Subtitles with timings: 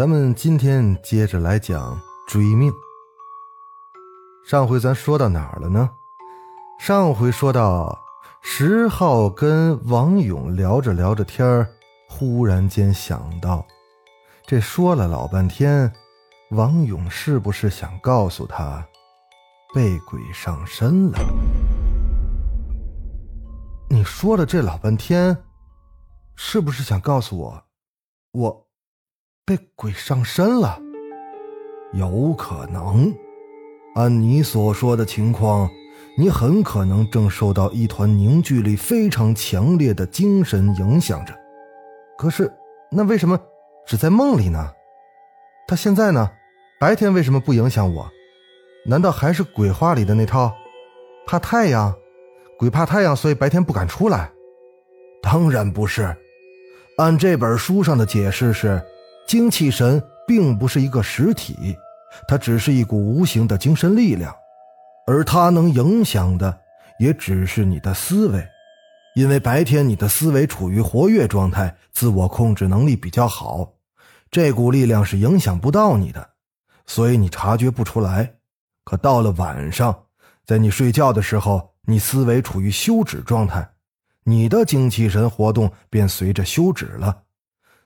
[0.00, 2.72] 咱们今天接着来讲追命。
[4.46, 5.90] 上回咱说到哪儿了呢？
[6.78, 8.00] 上回说到
[8.40, 11.68] 石浩跟王勇聊着聊着天，
[12.08, 13.62] 忽然间想到，
[14.46, 15.92] 这说了老半天，
[16.52, 18.82] 王勇是不是想告诉他，
[19.74, 21.18] 被鬼上身了？
[23.90, 25.36] 你说了这老半天，
[26.36, 27.62] 是不是想告诉我，
[28.32, 28.66] 我
[29.50, 30.80] 被鬼上身了？
[31.92, 33.12] 有可能。
[33.96, 35.68] 按你所说的情况，
[36.16, 41.34] 你很可能正受到一团凝聚力非常强烈的精神影响着。
[42.16, 42.48] 可是，
[42.92, 43.36] 那为什么
[43.84, 44.70] 只在梦里呢？
[45.66, 46.30] 他现在呢？
[46.78, 48.08] 白天为什么不影响我？
[48.86, 50.54] 难道还是鬼话里的那套？
[51.26, 51.92] 怕太阳？
[52.56, 54.30] 鬼怕太阳，所以白天不敢出来？
[55.20, 56.16] 当然不是。
[56.98, 58.80] 按这本书上的解释是，
[59.30, 61.78] 精气神并不是一个实体。
[62.26, 64.34] 它只是一股无形的精神力量，
[65.06, 66.58] 而它能影响的
[66.98, 68.44] 也只是你的思维，
[69.14, 73.74] 因为白天你的思维处于活跃状态，自我控制能力比较好，
[74.32, 76.30] 这股力量是影响不到你的，
[76.84, 78.34] 所以你察觉不出来。
[78.82, 80.06] 可到了晚上，
[80.44, 83.70] 在你睡觉的时候，你思维处于休止状态，
[84.24, 87.22] 你的精气神活动便随着休止了，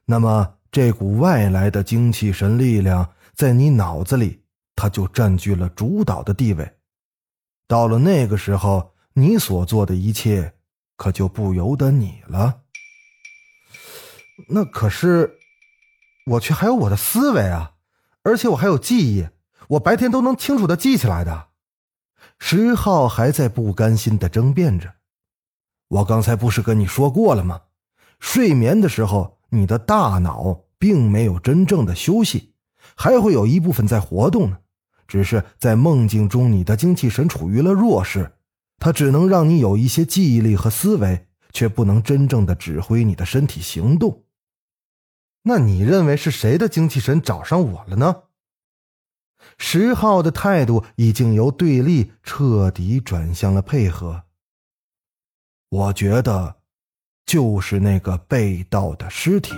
[0.07, 3.09] 那么这股外来的精气神力量。
[3.33, 4.43] 在你脑子里，
[4.75, 6.69] 它就占据了主导的地位。
[7.69, 10.55] 到了那个时候，你所做的一切，
[10.97, 12.63] 可就不由得你了。
[14.49, 15.39] 那可是，
[16.27, 17.75] 我却还有我的思维啊，
[18.25, 19.29] 而且我还有记忆，
[19.69, 21.51] 我白天都能清楚的记起来的。
[22.41, 24.95] 石浩还在不甘心的争辩着
[25.87, 27.63] ：“我刚才不是跟你说过了吗？
[28.19, 32.55] 睡眠的时候，你的大脑并没有真正的休息。”
[32.97, 34.59] 还会有一部分在活动呢，
[35.09, 38.33] 只是在梦境中，你的精气神处于了弱势，
[38.79, 44.25] 它只能让你有一些记忆力和思维，却不能真正的指挥你的身体行动。
[45.43, 48.25] 那你认为是谁的精气神找上我了呢？
[49.59, 54.23] 石浩的态度已经由对立彻底转向了配合。
[55.69, 56.57] 我觉得，
[57.27, 59.53] 就是那个被盗的尸体，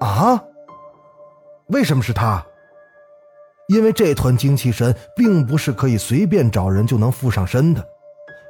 [0.00, 0.42] 啊？
[1.68, 2.44] 为什么是他？
[3.68, 7.86] 因为这团精气神并不是可以随便找人就能附上身的，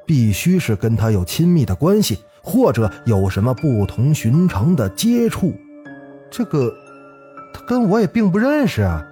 [0.06, 5.52] 必须是跟他有亲密的关系，或者有什么不同寻常的接触。
[6.30, 6.72] 这个，
[7.52, 9.06] 他跟我也并不认识啊。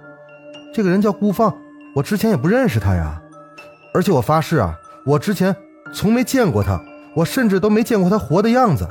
[0.73, 1.55] 这个人叫顾放，
[1.95, 3.21] 我之前也不认识他呀。
[3.93, 5.55] 而且我发誓啊，我之前
[5.93, 6.81] 从没见过他，
[7.15, 8.87] 我甚至都没见过他活的样子，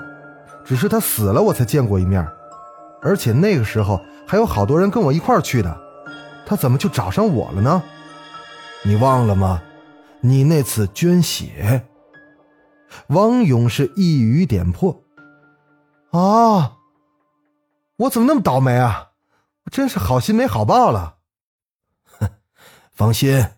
[0.65, 2.25] 只是他死了我才见过一面。
[3.01, 5.81] 而且那个时候还有好多人跟我一块去的。
[6.47, 7.83] 他怎么就找上我了呢？
[8.85, 9.63] 你忘了吗？
[10.21, 11.87] 你那次捐血，
[13.09, 15.05] 王勇是一语点破。
[16.11, 16.79] 啊！
[17.97, 19.11] 我怎么那么倒霉啊？
[19.65, 21.17] 我真是好心没好报了。
[22.19, 22.31] 哼，
[22.95, 23.49] 放心，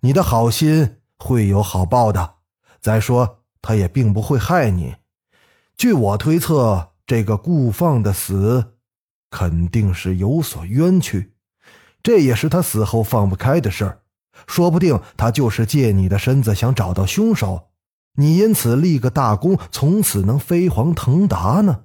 [0.00, 2.34] 你的好心会有好报的。
[2.80, 4.96] 再说，他也并不会害你。
[5.76, 8.74] 据我推测，这个顾放的死，
[9.30, 11.34] 肯定是有所冤屈。
[12.02, 14.02] 这也是他死后放不开的事儿，
[14.46, 17.70] 说不定他就是借你的身子想找到凶手，
[18.14, 21.84] 你因此立个大功，从此能飞黄腾达呢。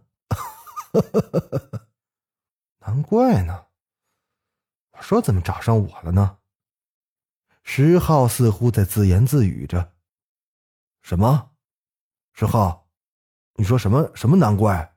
[2.80, 3.66] 难怪呢，
[4.94, 6.38] 我说怎么找上我了呢？
[7.64, 9.94] 石浩似乎在自言自语着
[11.02, 11.50] ：“什么？
[12.32, 12.88] 石浩，
[13.56, 14.12] 你说什么？
[14.16, 14.96] 什么难怪？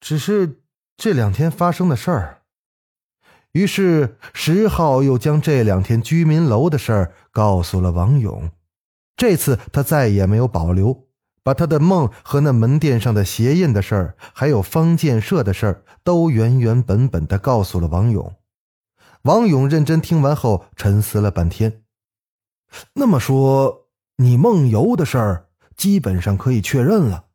[0.00, 0.61] 只是
[0.96, 2.42] 这两天发生的事儿。”
[3.52, 8.50] 于是石浩又将这两天居民楼的事儿告诉了王勇。
[9.14, 11.06] 这次他再也没有保留，
[11.42, 18.34] 把他的梦和那门店上的鞋印的事儿，还有方建设的事儿，都原原本本的告诉了王勇。
[19.22, 21.82] 王勇认真听完后，沉思了半天。
[22.94, 27.26] 那么说，你梦游的事儿基本上可以确认了，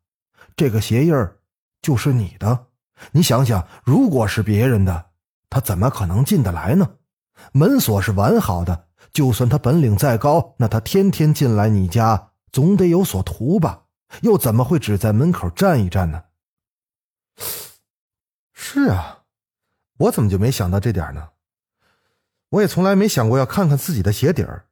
[0.56, 1.38] 这个鞋印儿
[1.80, 2.66] 就是你的。
[3.12, 5.06] 你想想，如果是别人的。
[5.50, 6.96] 他怎么可能进得来呢？
[7.52, 13.84] 门锁是完好的，就算他本领再高，那他天天进来你家，总得有所图吧？
[14.20, 16.24] 又怎么会只在门口站一站呢？
[18.52, 19.22] 是啊，
[19.98, 21.30] 我怎么就没想到这点呢？
[22.50, 24.66] 我也从来没想过要看看自己的鞋底儿。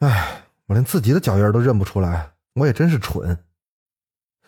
[0.00, 3.44] 哎，我连自己的脚印都认不出来，我也真是蠢。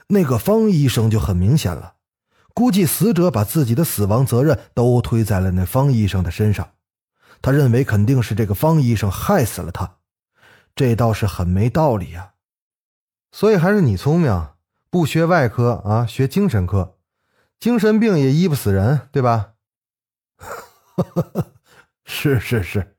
[0.09, 1.95] 那个方医生就很明显了，
[2.61, 6.73] 估计死者把自己的死亡责任都推在了那方医生的身上。
[7.41, 9.97] 他认为肯定是这个方医生害死了他，
[10.75, 12.35] 这倒是很没道理呀。
[13.33, 14.49] 所以还是你聪明，
[14.91, 16.99] 不学外科啊，学精神科，
[17.59, 19.55] 精神病也医不死人，对吧？
[22.05, 22.95] 是 是是。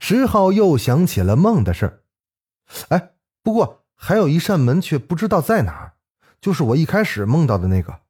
[0.00, 2.02] 石浩又想起了梦的事儿，
[2.88, 5.92] 哎，不过还有一扇门却不知道在哪儿，
[6.40, 8.00] 就是我一开始梦到的那个。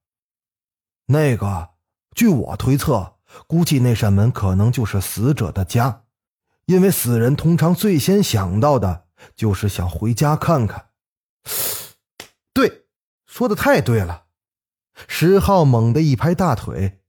[1.06, 1.70] 那个，
[2.14, 3.16] 据我推测，
[3.46, 6.04] 估计那扇门可能就是死者的家，
[6.66, 9.06] 因为死人通常最先想到的
[9.36, 10.90] 就是想回家看看。
[12.52, 12.86] 对，
[13.26, 14.24] 说的太对了。
[15.08, 17.00] 石浩猛地一拍大腿，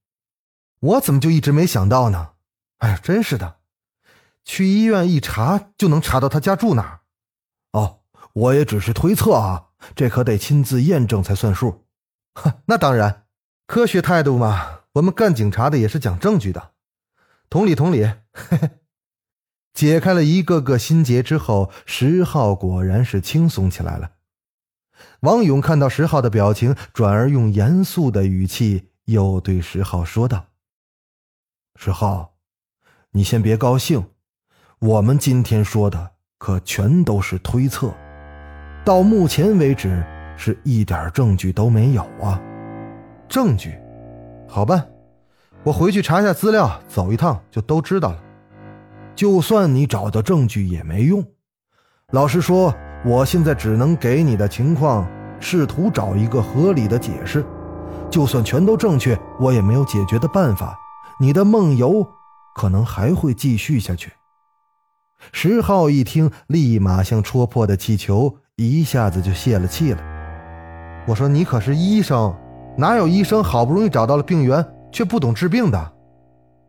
[0.79, 2.31] 我怎么就一直没想到呢？
[2.79, 3.57] 哎呀，真是的。
[4.43, 6.99] 去医院一查就能查到他家住哪儿。
[7.71, 8.01] 哦，
[8.33, 11.85] 我也只是推测啊，这可得亲自验证才算数。
[12.33, 13.24] 哈，那当然，
[13.67, 16.71] 科学态度嘛，我们干警察的也是讲证据的。
[17.49, 18.05] 同理，同理。
[18.33, 18.69] 嘿嘿。
[19.73, 24.11] 解开了一个个心结之后，石浩果然是轻松起来了。
[25.21, 30.45] 王勇看到石浩的表情，转而用严肃的语气又对石浩说道
[31.75, 32.35] ：“石浩，
[33.11, 34.11] 你先别高兴。”
[34.79, 37.93] 我们今天说的可全都是推测，
[38.85, 40.05] 到目前为止
[40.37, 42.39] 是一点证据都没有啊！
[43.27, 43.77] 证据？
[44.47, 44.87] 好办，
[45.63, 48.21] 我回去查一下资料，走一趟就都知道了。
[49.15, 51.23] 就算你找到证据也没用。
[52.11, 52.73] 老实说，
[53.05, 55.07] 我现在只能给你的情况，
[55.39, 57.45] 试图找一个合理的解释。
[58.09, 60.77] 就算全都正确，我也没有解决的办法。
[61.19, 62.05] 你的梦游
[62.55, 64.11] 可能还会继续下去。
[65.31, 70.01] 石浩一听，立马像戳破的气球，一下子就泄了气了。
[71.07, 72.35] 我说：“你可是医生，
[72.77, 75.93] 哪有医生好不容易找到了病源却不懂治病的？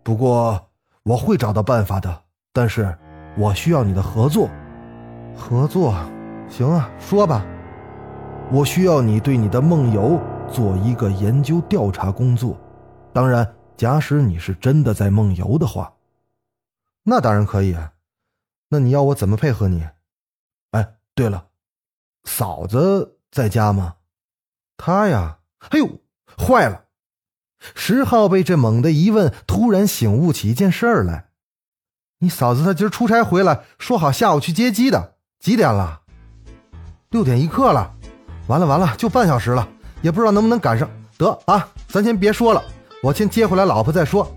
[0.03, 0.69] 不过
[1.03, 2.23] 我会找到办法的，
[2.53, 2.97] 但是
[3.37, 4.49] 我需要你的合作。
[5.37, 5.95] 合作？
[6.49, 7.45] 行啊，说吧。
[8.53, 12.57] 我需要你对你的梦游做一个研究调查工作。
[13.13, 15.93] 当然，假使你是真的在梦游的话，
[17.03, 17.77] 那当然可以。”
[18.69, 19.87] 那你要我怎么配合你？
[20.73, 21.47] 哎，对了，
[22.25, 23.95] 嫂子在家吗？
[24.77, 25.39] 她呀，
[25.71, 26.01] 哎呦，
[26.37, 26.85] 坏了！
[27.75, 31.27] 石浩被这猛的一问，突然醒悟起一件事儿来：
[32.21, 36.01] 你嫂子她今儿出差回来，说好下午去接机的，几点了？
[37.11, 37.95] 六点一刻了。
[38.47, 39.69] 完了完了，就半小时了，
[40.03, 40.89] 也不知道能不能赶上。
[41.19, 42.63] 得啊，咱先别说了，
[43.03, 44.31] 我先接回来老婆再说。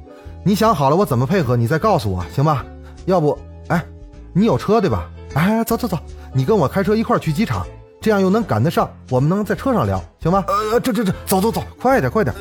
[0.44, 2.66] 你想好了我怎么配合，你再告诉我，行吧？
[3.06, 3.38] 要不，
[3.68, 3.86] 哎。
[4.32, 5.10] 你有车对吧？
[5.34, 5.98] 哎，走走走，
[6.34, 7.66] 你跟我开车一块去机场，
[8.02, 10.44] 这样又能赶得上，我们能在车上聊，行吗？
[10.48, 12.36] 呃，这这这，走走走，快点快点！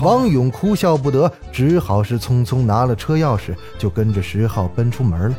[0.00, 5.36] 王勇哭笑不得，只好是匆匆拿了车钥匙，就跟着石浩奔出门了。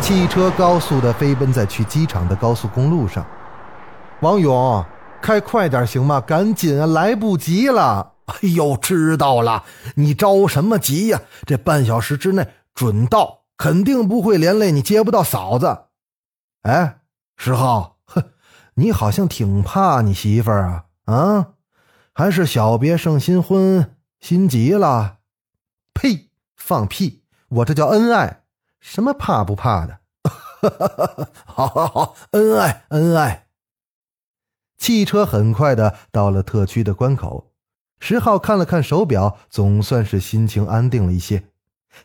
[0.00, 3.24] 汽车高速的飞奔在去机场的高速公路上，
[4.20, 4.84] 王勇，
[5.20, 6.20] 开快点行吗？
[6.20, 8.12] 赶紧啊，来不及了。
[8.26, 11.20] 哎呦，知道了，你着什么急呀？
[11.46, 15.88] 这半小时之内准到，肯定不会连累你接不到嫂子。
[16.62, 17.02] 哎，
[17.36, 18.30] 石浩，哼，
[18.76, 20.86] 你好像挺怕你媳妇儿啊？
[21.04, 21.48] 啊，
[22.14, 25.18] 还是小别胜新婚，心急了？
[25.92, 26.30] 呸！
[26.56, 27.22] 放屁！
[27.48, 28.44] 我这叫恩爱，
[28.80, 29.98] 什么怕不怕的？
[31.44, 33.48] 好，好，好，恩爱，恩爱。
[34.78, 37.52] 汽车很快的到了特区的关口。
[37.98, 41.49] 石浩看了看手表，总算是心情安定了一些。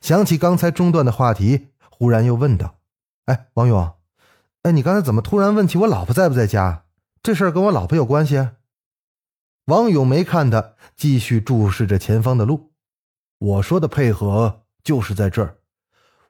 [0.02, 2.78] 想起刚才中断的话题，忽然又问道
[3.26, 3.94] ：“哎，王勇，
[4.64, 6.86] 哎，你刚才怎么突然问起我老婆在不在家？
[7.24, 8.50] 这事儿跟我老婆有关系？”
[9.66, 12.72] 王勇没看他，继续注视着前方的路。
[13.40, 15.58] 我说的配合就是在这儿。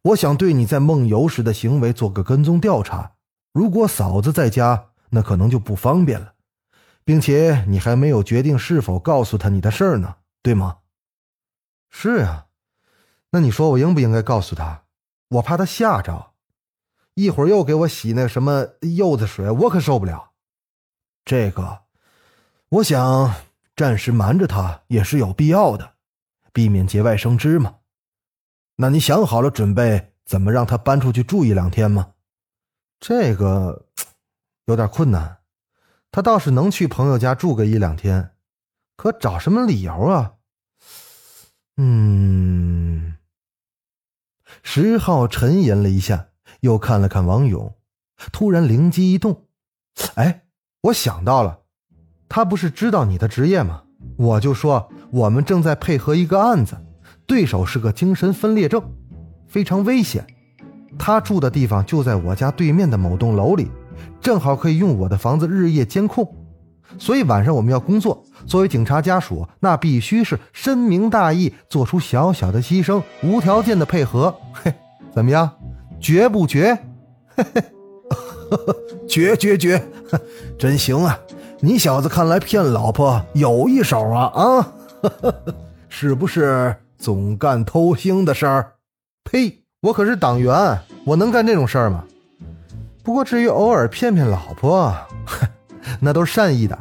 [0.04, 3.14] 我想对你在梦游时的行为做个跟踪调查。
[3.52, 6.34] 如果嫂子在家，那可能就不方便了。
[7.04, 10.78] 并且你还没有决定是否告诉她你的事儿呢，对吗？
[11.90, 12.45] 是啊，
[13.36, 14.86] 那你说我应不应该告诉他？
[15.28, 16.32] 我怕他吓着，
[17.16, 18.66] 一会儿又给我洗那什么
[18.96, 20.32] 柚子水，我可受不了。
[21.26, 21.82] 这个，
[22.70, 23.36] 我想
[23.76, 25.96] 暂时瞒着他也是有必要的，
[26.54, 27.80] 避免节外生枝嘛。
[28.78, 32.14] 那你想好了准备怎么让他搬出去住一两天吗？
[33.02, 33.88] 这个
[34.64, 35.40] 有点困难。
[36.10, 38.32] 他倒是能去朋友家住个一两天，
[38.96, 40.36] 可找什么理由啊？
[41.76, 43.18] 嗯。
[44.64, 46.28] 石浩沉吟了一下，
[46.62, 47.74] 又看了看王勇，
[48.32, 49.44] 突然灵机一动
[50.16, 50.44] ：“哎，
[50.84, 51.60] 我想到了，
[52.30, 53.84] 他不是知道你的职业吗？
[54.18, 56.78] 我就说我们正在配合一个案子，
[57.26, 58.82] 对手是个精神分裂症，
[59.48, 60.26] 非常危险。
[60.98, 63.70] 他住的地方就在我家对面的某栋楼里，
[64.22, 66.45] 正好可以用我的房子日夜监控。
[66.98, 74.34] 所以晚上我们要工作，作为警察家属，那必须是深明大义，做出小小的牺牲，无条件的配合。
[74.54, 74.74] 嘿，
[75.14, 75.50] 怎么样？
[76.00, 76.78] 绝不绝？
[77.36, 77.64] 嘿嘿，
[79.08, 79.82] 绝绝绝！
[80.58, 81.20] 真行啊！
[81.60, 84.74] 你小子看来骗老婆有一手啊啊！
[85.90, 88.74] 是不是总干偷腥的事儿？
[89.24, 89.64] 呸！
[89.82, 92.04] 我可是党员，我能干这种事儿吗？
[93.04, 94.94] 不过至于偶尔骗骗老婆，
[96.00, 96.78] 那都是善意的。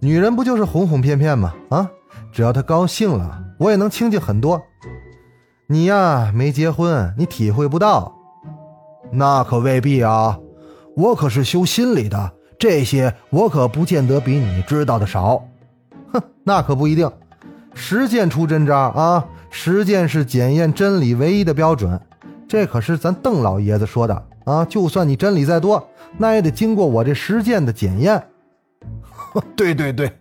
[0.00, 1.52] 女人不就是哄哄骗骗吗？
[1.70, 1.90] 啊，
[2.32, 4.62] 只要她高兴了，我也能清静很多。
[5.66, 8.14] 你呀，没结婚，你体会不到。
[9.10, 10.38] 那可未必啊，
[10.96, 15.42] 我可是修心理的，这些我可不见得比你知道的少。
[16.12, 17.10] 哼，那可不一定。
[17.74, 22.00] 实践出真章啊，实践是检验真理唯一的标准。
[22.48, 24.64] 这可是咱邓老爷子说的啊！
[24.64, 25.86] 就算你真理再多，
[26.16, 28.24] 那也得经过我这实践的检验。
[29.56, 30.12] 对对对，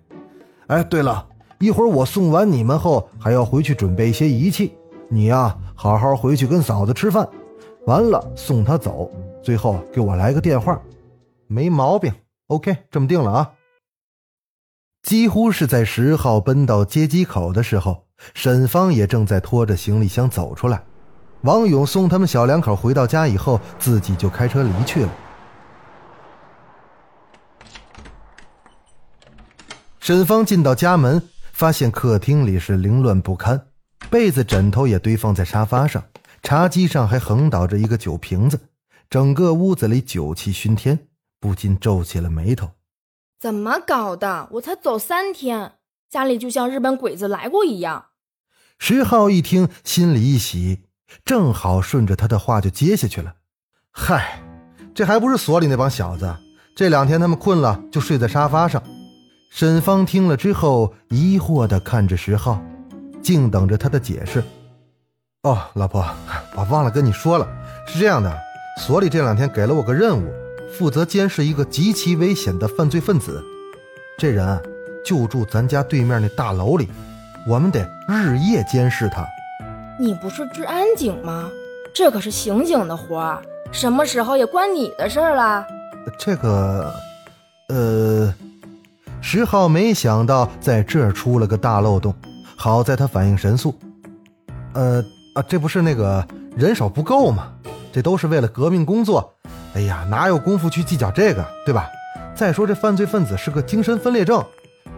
[0.68, 1.28] 哎，对了，
[1.60, 4.76] 一会儿我送完你们后，还要回去准备一些仪器。
[5.10, 7.28] 你呀，好好回去跟嫂子吃饭，
[7.86, 9.10] 完了送她走，
[9.42, 10.80] 最后给我来个电话。
[11.48, 12.12] 没毛病
[12.48, 13.52] ，OK，这么定了啊。
[15.04, 20.84] 几乎是在十号奔到接机口的时候，沈芳也正在拖着行李箱走出来。
[21.42, 25.10] 王勇送他们小两口回到家以后，自己就开车离去了。
[30.08, 31.22] 沈芳进到家门，
[31.52, 33.68] 发现客厅里是凌乱不堪，
[34.10, 36.02] 被子、枕头也堆放在沙发上，
[36.42, 38.58] 茶几上还横倒着一个酒瓶子，
[39.10, 41.10] 整个屋子里酒气熏天，
[41.42, 42.70] 不禁皱起了眉头。
[43.38, 44.48] 怎么搞的？
[44.54, 45.74] 我才走三天，
[46.10, 48.06] 家里就像日本鬼子来过一样。
[48.80, 50.84] 石浩一听，心里一喜。
[51.26, 53.34] 正好顺着他的话就接下去了。
[53.92, 54.42] 嗨，
[54.96, 56.34] 这还不是所里那帮小子？
[56.78, 58.82] 这两天他们困了就睡在沙发上。
[59.50, 62.62] 沈芳听了之后，疑惑地看着石浩，
[63.22, 64.44] 静等着他的解释。
[65.44, 66.06] 哦，老婆，
[66.56, 67.48] 我忘了跟你说了，
[67.88, 68.32] 是这样的，
[68.82, 70.30] 所里这两天给了我个任务，
[70.78, 73.44] 负责监视一个极其危险的犯罪分子。
[74.18, 74.62] 这人
[75.06, 76.90] 就住咱家对面那大楼里，
[77.48, 79.26] 我们得日夜监视他。
[80.00, 81.50] 你不是治安警吗？
[81.96, 85.66] 这可是刑警的活儿，什么时候也关你的事儿了？
[86.20, 86.94] 这个，
[87.70, 88.34] 呃，
[89.22, 92.14] 石浩没想到在这儿出了个大漏洞，
[92.56, 93.78] 好在他反应神速。
[94.74, 95.04] 呃
[95.36, 97.52] 啊，这不是那个人手不够吗？
[97.92, 99.34] 这都是为了革命工作。
[99.74, 101.88] 哎呀，哪有功夫去计较这个，对吧？
[102.36, 104.44] 再说这犯罪分子是个精神分裂症，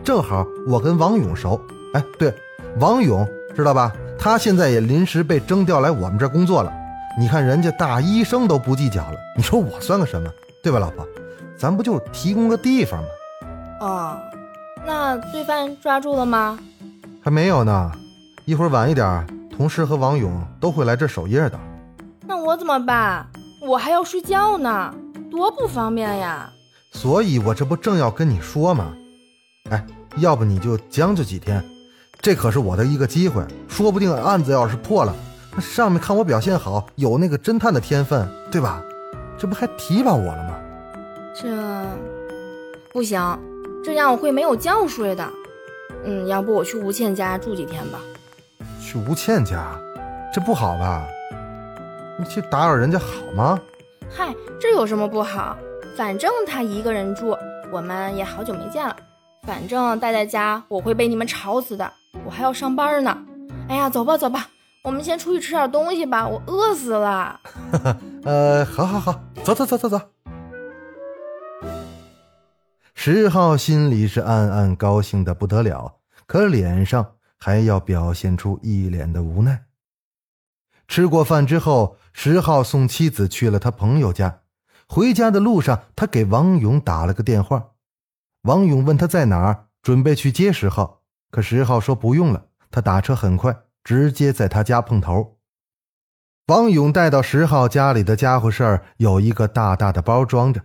[0.04, 1.60] 正好我跟王勇熟。
[1.94, 2.34] 哎，对，
[2.80, 3.92] 王勇知道吧？
[4.20, 6.72] 他现在也临时被征调来我们这儿工作了，
[7.18, 10.30] 你看人家大医生都不计较了，你说我算个什么，
[10.62, 11.08] 对吧，老婆？
[11.58, 13.08] 咱不就提供个地方吗？
[13.80, 14.18] 哦，
[14.86, 16.60] 那罪犯抓住了吗？
[17.22, 17.92] 还没有呢，
[18.46, 21.60] 一会儿晚一点，同事和王勇都会来这守夜的。
[22.26, 23.26] 那我怎么办？
[23.62, 24.94] 我还要睡觉呢，
[25.30, 26.50] 多不方便呀！
[26.92, 28.94] 所以我这不正要跟你说吗？
[29.70, 29.86] 哎，
[30.18, 31.64] 要不你就将就几天。
[32.22, 35.16] 这可是我的一个机会，说不定案子要是破了，
[35.54, 38.82] 那上面看我表现好，有那个侦探的天分，对吧？
[39.38, 40.56] 这不还提拔我了吗？
[41.34, 41.48] 这
[42.92, 43.22] 不行，
[43.90, 45.28] 这样我会没有觉睡的。
[46.06, 48.00] 嗯，要不我去吴倩家住几天吧？
[48.80, 49.76] 去吴倩家，
[50.32, 51.04] 这不好吧？
[52.20, 53.60] 你去打扰人家好吗？
[54.08, 54.32] 嗨，
[54.62, 55.58] 这有什么不好？
[55.98, 57.36] 反正她一个人住，
[57.72, 58.96] 我们也好久没见了。
[59.48, 61.92] 反正待在家，我会被你们吵死的。
[62.24, 63.18] 我还要上班呢，
[63.68, 64.48] 哎呀，走吧走吧，
[64.84, 67.40] 我们先出去吃点东西吧，我饿死了。
[68.24, 70.00] 呃，好好好，走走走走走。
[73.02, 79.68] 石浩心里是暗暗高兴的不得了，可脸上还要表现出一脸的无奈。
[80.86, 84.42] 吃过饭之后，石浩送妻子去了他朋友家。
[84.86, 87.70] 回家的路上，他给王勇打了个电话。
[88.42, 95.40] 王勇问他在哪儿，准备去接石浩，可石浩说不用了，他打车很快，直接在他家碰头。
[96.48, 100.64] 王勇带到石浩家里的家伙事儿有一个大大的包装着，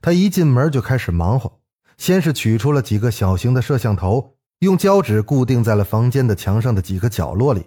[0.00, 1.58] 他一进门就开始忙活，
[1.96, 7.66] 先是取出了几个小型的摄像头，用胶纸固定在了房间的墙上的几个角落里，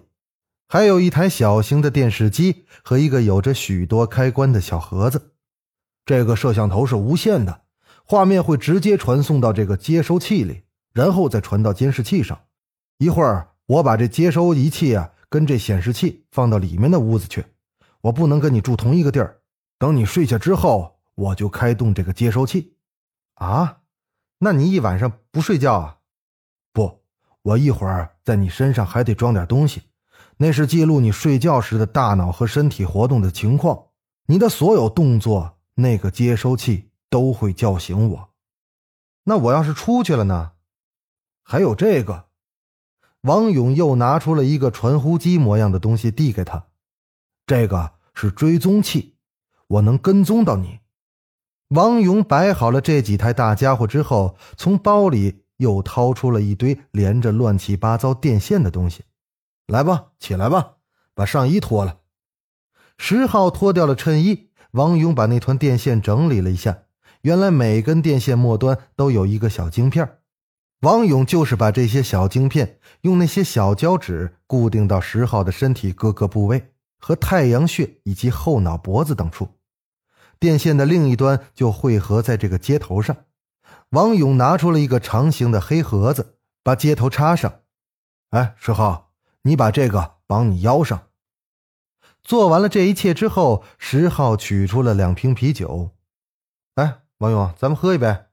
[0.68, 5.32] 还有一台小型的电视机和一个有着许多开关的小盒子。
[6.04, 7.62] 这个摄像头是无线的，
[8.04, 12.40] 画面会直接传送到这个接收器里，然后再传到监视器上。
[12.98, 15.12] 一会儿我把这接收仪器啊。
[15.30, 17.44] 跟这显示器放到里面的屋子去，
[18.00, 19.42] 我不能跟你住同一个地儿。
[19.78, 22.78] 等你睡下之后，我就开动这个接收器。
[23.34, 23.77] 啊，
[24.38, 25.98] 那你一晚上不睡觉啊？
[26.72, 27.02] 不，
[27.42, 29.82] 我一会儿在你身上还得装点东西，
[30.36, 33.86] 那是记录你睡觉时的大脑和身体活动的情况。
[34.26, 38.30] 你的所有动作，那个接收器都会叫醒我。
[39.24, 40.52] 那我要是出去了呢？
[41.42, 42.26] 还有这个。
[43.22, 46.68] 王勇又拿出了一个传呼机模样的东西递给他，
[47.44, 49.16] 这个是追踪器，
[49.66, 50.78] 我能跟踪到你。
[51.68, 59.04] 王勇摆好了这几台大家伙之后，从包里又掏出了一堆连着乱七八糟电线的东西。
[59.66, 60.76] 来吧，起来吧，
[61.14, 61.98] 把上衣脱了。
[62.96, 66.84] 石浩脱掉了衬衣，王勇把那团电线整理了一下，
[67.20, 70.20] 原来每根电线末端都有一个小晶片。
[70.80, 79.48] 王勇就是把这些小晶片用那些小胶纸固定到石浩的身体各个部位和太阳穴以及后脑脖子等处，
[80.38, 83.16] 电线的另一端就汇合在这个接头上。
[83.90, 87.60] 王勇拿出了一个长形的黑盒子，把接头插上。
[88.30, 91.08] 哎，石浩，你把这个绑你腰上。
[92.22, 95.92] 做完了这一切之后，石浩取出了两瓶啤酒。
[96.74, 98.26] 哎，王勇，咱们喝一杯。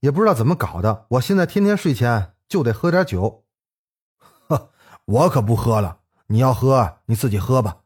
[0.00, 3.44] 也不知道怎么搞的，我现在天天睡前就得喝点酒。
[4.48, 4.72] 呵，
[5.06, 6.00] 我可不喝了。
[6.26, 7.81] 你要喝，你自己喝吧。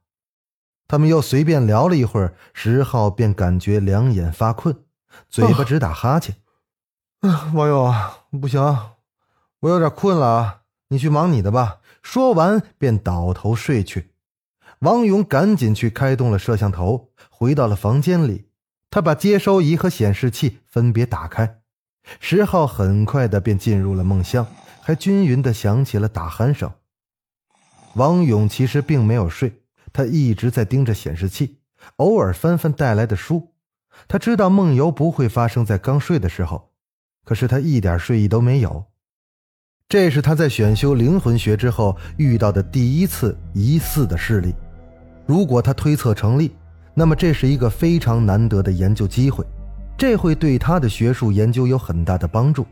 [0.88, 4.84] 他们又随便聊了一会儿，石浩便感觉两眼发困，
[5.28, 6.36] 嘴巴直打哈欠。
[7.20, 7.94] 啊，王勇，
[8.40, 8.60] 不行，
[9.60, 11.78] 我有点困了啊，你去忙你的吧。
[12.02, 14.12] 说完便倒头睡去。
[14.80, 18.48] 王勇赶紧去开动了摄像头，回到了房间里，
[18.90, 21.62] 他把接收仪和显示器分别打开。
[22.20, 24.46] 石浩很快的便进入了梦乡，
[24.80, 26.70] 还均匀的响起了打鼾声。
[27.94, 29.62] 王勇其实并没有睡，
[29.96, 31.56] 他一直在盯着显示器，
[31.96, 33.54] 偶尔翻翻带来的书。
[34.06, 36.70] 他知道梦游不会发生在刚睡的时候，
[37.24, 38.84] 可是他一点睡意都没有。
[39.88, 44.54] 这是他在选修灵魂学之后遇到的第一次疑似的事例。
[45.24, 46.54] 如果他推测成立，
[46.92, 49.42] 那么这是一个非常难得的研究机会。
[49.96, 52.66] 这会对他的学术研究有很大的帮助。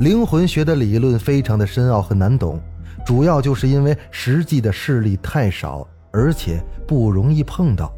[0.00, 2.60] 灵魂学的理论非常的深奥和难懂，
[3.06, 7.92] 主要就是因为实际的事例太少，而且不容易碰到。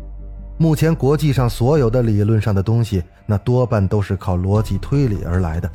[0.57, 5.71] 目前国际上所有的理论上的东西，那多半都是靠逻辑推理而来的。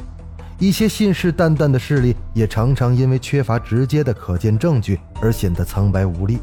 [0.58, 6.40] 一些信誓旦旦的事例，也常常因为缺乏直接的可见证据而显得苍白无力。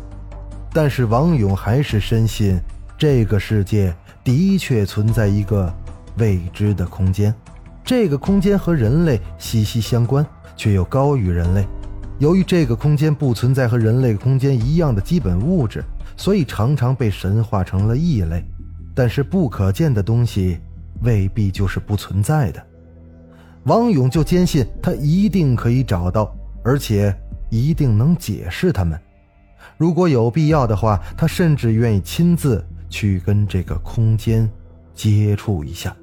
[0.72, 2.60] 但是王勇还是深信，
[2.96, 5.72] 这个世界的确存在一个。
[6.18, 7.34] 未知的空间，
[7.84, 11.68] 这个空间和人类息息相关，却又高于人类。
[12.18, 15.84] 由于这个空间不存在和人类空间一样的基本物质，
[16.16, 18.42] 所以常常被神化成了异类。
[18.94, 20.58] 但是不可见的东西
[21.02, 22.66] 未必就是不存在的。
[23.64, 27.14] 王勇就坚信他一定可以找到，而且
[27.50, 28.98] 一定能解释他们。
[29.76, 34.48] 如果有必要的话，他甚至愿意亲自去跟这个空间
[34.94, 35.94] 接触一下。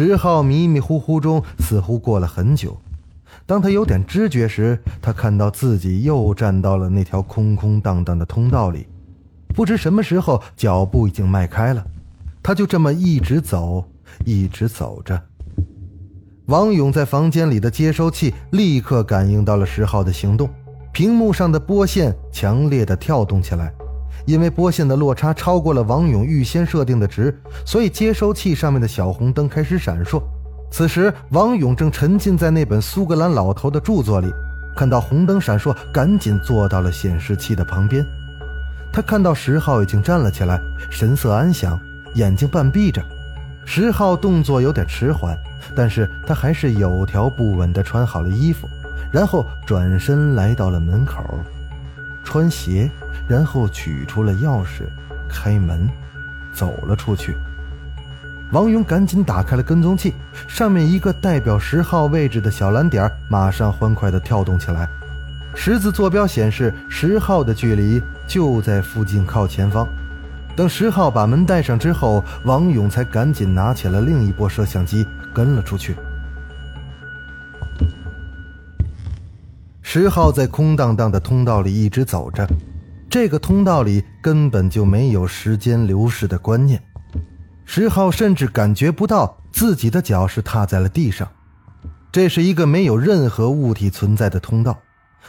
[0.00, 2.78] 石浩迷迷糊糊中，似乎过了很久。
[3.44, 8.86] 当他有点知觉时，他看到自己又站到了那条空空荡荡的通道里。
[9.48, 11.84] 不知什么时候，脚步已经迈开了。
[12.44, 13.84] 他就这么一直走，
[14.24, 15.20] 一直走着。
[16.46, 20.48] 王勇在房间里的接收器立刻感应到了石浩的行动，
[20.92, 23.74] 屏幕上的波线强烈的跳动起来。
[24.28, 30.22] 因为波线的落差超过了王勇预先设定的值，所以接收器上面的小红灯开始闪烁。
[30.70, 34.30] 此时，王勇正沉浸在那本苏格兰老头的著作里，
[34.76, 38.04] 看到红灯闪烁，赶紧坐到了显示器的旁边。
[38.92, 40.60] 他看到石浩已经站了起来，
[40.90, 41.80] 神色安详，
[42.14, 43.02] 眼睛半闭着。
[43.64, 45.34] 石浩动作有点迟缓，
[45.74, 48.68] 但是他还是有条不紊地穿好了衣服，
[49.10, 51.24] 然后转身来到了门口。
[52.28, 52.90] 穿鞋，
[53.26, 54.82] 然后取出了钥匙，
[55.30, 55.88] 开门，
[56.52, 57.34] 走了出去。
[58.52, 60.12] 王勇赶紧打开了跟踪器，
[60.46, 64.86] 上面一个代表十号位置的小蓝点马上欢快地跳动起来。
[65.54, 69.88] 十字坐标显示十号的距离就在附近靠前方。
[70.54, 75.96] 等十号把门带上之后，王勇才赶紧拿起了另一波摄像机跟了出去。
[79.90, 82.46] 十号在空荡荡的通道里一直走着，
[83.08, 86.78] 这个通道里根本就没有时间流逝的观念。
[87.64, 91.26] 十号甚至感觉不到自己的脚是踏在了地上，
[92.12, 94.78] 这是一个没有任何物体存在的通道，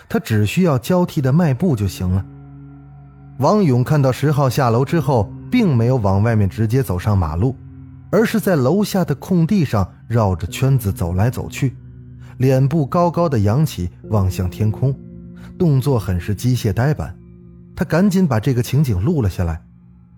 [0.09, 2.25] 他只需要交替的迈步就行了。
[3.37, 7.55] 王勇看到十号下楼之后，并没有往外面直接走上马路，
[8.11, 11.77] 而是在楼下的空地上绕着圈子走来走去。
[12.39, 14.95] 脸部高高的扬起，望向天空，
[15.57, 17.13] 动作很是机械呆板。
[17.75, 19.61] 他赶紧把这个情景录了下来。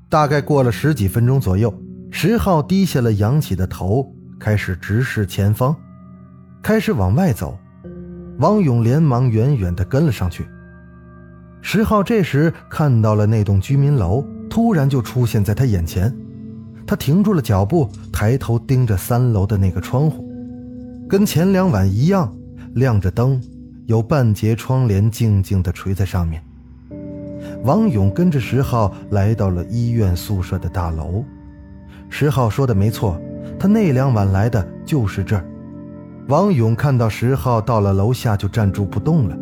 [0.08, 1.74] 大概过了十几分钟左右，
[2.12, 5.76] 石浩低下了扬起的头，开始直视前方，
[6.62, 7.58] 开始往外走。
[8.38, 10.46] 王勇连忙远远地跟了上去。
[11.64, 16.16] 石浩这时看到了那栋居民楼，突然就出现在他眼前。
[16.86, 20.31] 他停住了脚步，抬头盯着三楼的那个窗户。
[21.12, 22.34] 跟前两晚一样，
[22.76, 23.38] 亮着灯，
[23.86, 26.42] 有半截窗帘静静地垂在上面。
[27.66, 31.22] 王勇跟着十号来到了医院宿舍的大楼。
[32.10, 33.20] 十号说的没错，
[33.60, 35.46] 他那两晚来的就是这儿。
[36.30, 39.38] 王勇看到十号到了楼下就站住不动了，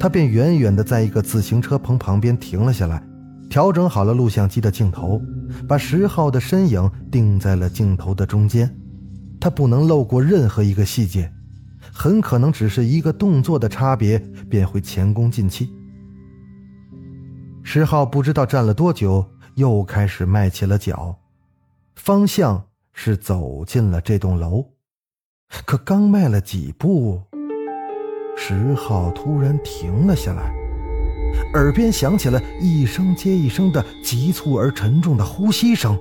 [0.00, 3.02] 他便远远地在一个自行车棚旁边停了下来，
[3.50, 5.20] 调整好了录像机的镜头，
[5.68, 8.74] 把十号的身影定在了镜头的中间。
[9.42, 11.28] 他不能漏过任何一个细节，
[11.92, 14.16] 很可能只是一个动作的差别，
[14.48, 15.68] 便会前功尽弃。
[17.64, 21.18] 石浩不知道站了多久，又开始迈起了脚，
[21.96, 24.64] 方向是走进了这栋楼。
[25.66, 27.20] 可刚迈了几步，
[28.36, 30.54] 石浩突然停了下来，
[31.54, 35.98] 耳边响起了一声接一声的急促而沉重的呼吸声。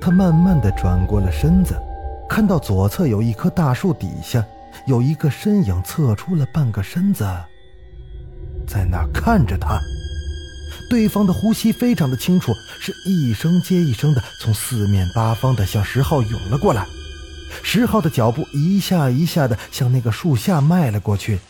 [0.00, 1.80] 他慢慢的转过了身子。
[2.30, 4.46] 看到左侧有一棵大树底下，
[4.86, 7.28] 有一个身影侧出了半个身子，
[8.68, 9.80] 在那看着他。
[10.88, 16.86] 对方的呼吸非常的清楚，是一声接一声的从四面八方的向石浩涌了过来。
[17.64, 21.40] 石浩的脚步一下一下的向那个树下迈了过去。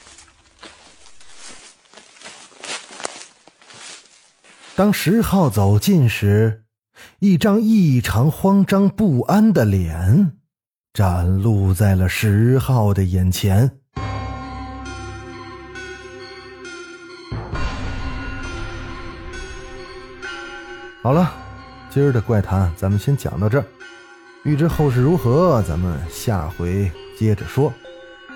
[4.75, 6.65] 当石浩走近时，
[7.19, 10.40] 一张异常慌张不安的脸。
[10.93, 13.71] 展露在了十号的眼前。
[21.01, 21.33] 好了，
[21.89, 23.65] 今儿的怪谈咱们先讲到这儿。
[24.43, 27.73] 欲知后事如何，咱们下回接着说。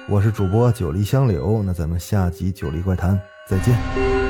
[0.08, 4.23] 我是主播九黎香柳，那咱们下集九黎怪谈再见。